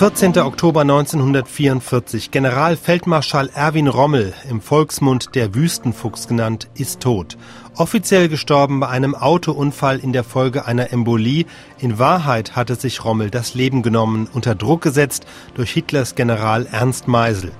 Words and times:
14. 0.00 0.38
Oktober 0.38 0.80
1944. 0.80 2.30
Generalfeldmarschall 2.30 3.50
Erwin 3.52 3.86
Rommel, 3.86 4.32
im 4.48 4.62
Volksmund 4.62 5.34
der 5.34 5.54
Wüstenfuchs 5.54 6.26
genannt, 6.26 6.70
ist 6.74 7.00
tot. 7.00 7.36
Offiziell 7.76 8.30
gestorben 8.30 8.80
bei 8.80 8.88
einem 8.88 9.14
Autounfall 9.14 9.98
in 9.98 10.14
der 10.14 10.24
Folge 10.24 10.64
einer 10.64 10.90
Embolie. 10.90 11.44
In 11.80 11.98
Wahrheit 11.98 12.56
hatte 12.56 12.76
sich 12.76 13.04
Rommel 13.04 13.28
das 13.28 13.52
Leben 13.52 13.82
genommen, 13.82 14.26
unter 14.32 14.54
Druck 14.54 14.80
gesetzt 14.80 15.26
durch 15.52 15.70
Hitlers 15.70 16.14
General 16.14 16.64
Ernst 16.64 17.06
Meisel. 17.06 17.52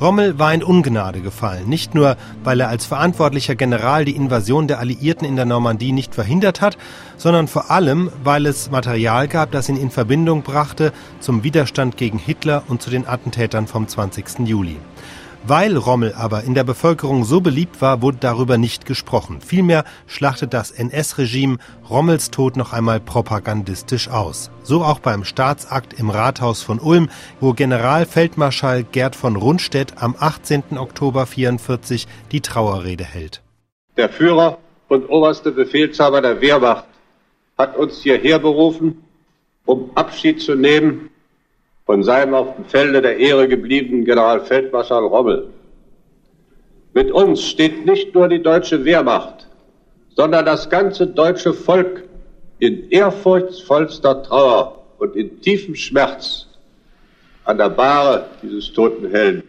Rommel 0.00 0.38
war 0.38 0.54
in 0.54 0.62
Ungnade 0.62 1.20
gefallen, 1.20 1.68
nicht 1.68 1.94
nur, 1.94 2.16
weil 2.44 2.60
er 2.60 2.68
als 2.68 2.86
verantwortlicher 2.86 3.56
General 3.56 4.04
die 4.04 4.14
Invasion 4.14 4.68
der 4.68 4.78
Alliierten 4.78 5.26
in 5.26 5.34
der 5.34 5.44
Normandie 5.44 5.90
nicht 5.90 6.14
verhindert 6.14 6.60
hat, 6.60 6.78
sondern 7.16 7.48
vor 7.48 7.70
allem, 7.70 8.10
weil 8.22 8.46
es 8.46 8.70
Material 8.70 9.26
gab, 9.26 9.50
das 9.50 9.68
ihn 9.68 9.76
in 9.76 9.90
Verbindung 9.90 10.42
brachte 10.42 10.92
zum 11.18 11.42
Widerstand 11.42 11.96
gegen 11.96 12.18
Hitler 12.18 12.62
und 12.68 12.80
zu 12.80 12.90
den 12.90 13.08
Attentätern 13.08 13.66
vom 13.66 13.88
20. 13.88 14.46
Juli. 14.46 14.76
Weil 15.46 15.76
Rommel 15.76 16.14
aber 16.14 16.42
in 16.42 16.54
der 16.54 16.64
Bevölkerung 16.64 17.24
so 17.24 17.40
beliebt 17.40 17.80
war, 17.80 18.02
wurde 18.02 18.18
darüber 18.20 18.58
nicht 18.58 18.86
gesprochen. 18.86 19.40
Vielmehr 19.40 19.84
schlachtet 20.06 20.52
das 20.52 20.70
NS-Regime 20.70 21.58
Rommels 21.88 22.30
Tod 22.30 22.56
noch 22.56 22.72
einmal 22.72 23.00
propagandistisch 23.00 24.08
aus. 24.08 24.50
So 24.62 24.82
auch 24.82 24.98
beim 24.98 25.24
Staatsakt 25.24 25.98
im 25.98 26.10
Rathaus 26.10 26.62
von 26.62 26.80
Ulm, 26.80 27.08
wo 27.40 27.52
Generalfeldmarschall 27.52 28.84
Gerd 28.84 29.16
von 29.16 29.36
Rundstedt 29.36 29.94
am 30.02 30.16
18. 30.18 30.76
Oktober 30.76 31.26
44 31.26 32.06
die 32.32 32.40
Trauerrede 32.40 33.04
hält. 33.04 33.42
Der 33.96 34.08
Führer 34.08 34.58
und 34.88 35.08
oberste 35.08 35.52
Befehlshaber 35.52 36.20
der 36.20 36.40
Wehrmacht 36.40 36.84
hat 37.56 37.76
uns 37.76 38.02
hierher 38.02 38.38
berufen, 38.38 39.04
um 39.64 39.90
Abschied 39.94 40.40
zu 40.40 40.54
nehmen 40.54 41.10
von 41.88 42.02
seinem 42.02 42.34
auf 42.34 42.54
dem 42.54 42.66
Felde 42.66 43.00
der 43.00 43.16
Ehre 43.16 43.48
gebliebenen 43.48 44.04
Generalfeldmarschall 44.04 45.04
Rommel. 45.04 45.48
Mit 46.92 47.10
uns 47.10 47.42
steht 47.42 47.86
nicht 47.86 48.14
nur 48.14 48.28
die 48.28 48.42
deutsche 48.42 48.84
Wehrmacht, 48.84 49.46
sondern 50.14 50.44
das 50.44 50.68
ganze 50.68 51.06
deutsche 51.06 51.54
Volk 51.54 52.04
in 52.58 52.90
ehrfurchtsvollster 52.90 54.22
Trauer 54.22 54.84
und 54.98 55.16
in 55.16 55.40
tiefem 55.40 55.74
Schmerz 55.74 56.48
an 57.44 57.56
der 57.56 57.70
Bahre 57.70 58.26
dieses 58.42 58.70
toten 58.74 59.10
Helden. 59.10 59.44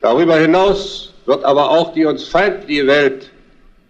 Darüber 0.00 0.36
hinaus 0.36 1.12
wird 1.26 1.44
aber 1.44 1.72
auch 1.72 1.92
die 1.92 2.06
uns 2.06 2.26
feindliche 2.26 2.86
Welt 2.86 3.30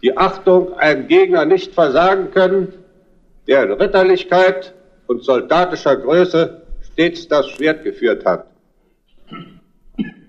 die 0.03 0.17
Achtung 0.17 0.77
einem 0.77 1.07
Gegner 1.07 1.45
nicht 1.45 1.73
versagen 1.73 2.33
können, 2.33 2.73
der 3.47 3.63
in 3.63 3.73
Ritterlichkeit 3.75 4.75
und 5.07 5.23
soldatischer 5.23 5.95
Größe 5.95 6.62
stets 6.93 7.29
das 7.29 7.49
Schwert 7.49 7.85
geführt 7.85 8.25
hat. 8.25 8.47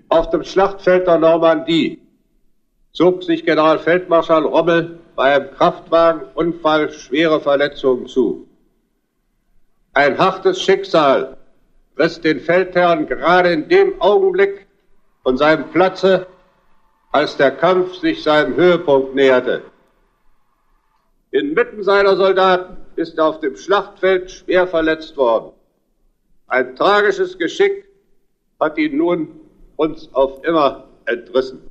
Auf 0.08 0.30
dem 0.30 0.44
Schlachtfeld 0.44 1.06
der 1.06 1.18
Normandie 1.18 2.00
zog 2.92 3.22
sich 3.22 3.44
Generalfeldmarschall 3.44 4.44
Rommel 4.44 4.98
bei 5.16 5.34
einem 5.34 5.50
Kraftwagenunfall 5.50 6.90
schwere 6.90 7.40
Verletzungen 7.40 8.06
zu. 8.06 8.48
Ein 9.92 10.18
hartes 10.18 10.60
Schicksal 10.60 11.36
riss 11.98 12.20
den 12.20 12.40
Feldherrn 12.40 13.06
gerade 13.06 13.52
in 13.52 13.68
dem 13.68 14.00
Augenblick 14.00 14.66
von 15.22 15.36
seinem 15.36 15.70
Platze, 15.70 16.26
als 17.12 17.36
der 17.36 17.52
Kampf 17.52 17.94
sich 17.96 18.22
seinem 18.22 18.56
Höhepunkt 18.56 19.14
näherte. 19.14 19.62
Inmitten 21.30 21.82
seiner 21.82 22.16
Soldaten 22.16 22.76
ist 22.96 23.18
er 23.18 23.26
auf 23.26 23.40
dem 23.40 23.56
Schlachtfeld 23.56 24.30
schwer 24.30 24.66
verletzt 24.66 25.16
worden. 25.16 25.52
Ein 26.54 26.76
tragisches 26.76 27.36
Geschick 27.36 27.84
hat 28.60 28.78
ihn 28.78 28.96
nun 28.96 29.40
uns 29.74 30.08
auf 30.14 30.44
immer 30.44 30.88
entrissen. 31.04 31.68